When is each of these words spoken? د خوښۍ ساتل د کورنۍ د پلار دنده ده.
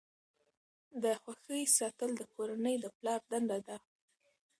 د 1.03 1.05
خوښۍ 1.21 1.63
ساتل 1.77 2.09
د 2.17 2.21
کورنۍ 2.33 2.75
د 2.79 2.85
پلار 2.97 3.21
دنده 3.31 3.57
ده. 3.67 3.77